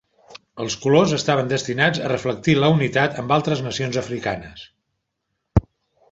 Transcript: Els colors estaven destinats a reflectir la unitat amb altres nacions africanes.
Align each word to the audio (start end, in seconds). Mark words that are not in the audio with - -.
Els 0.63 0.75
colors 0.83 1.11
estaven 1.17 1.51
destinats 1.51 1.99
a 2.05 2.09
reflectir 2.11 2.55
la 2.61 2.69
unitat 2.75 3.19
amb 3.23 3.33
altres 3.35 3.61
nacions 3.67 3.99
africanes. 4.03 4.65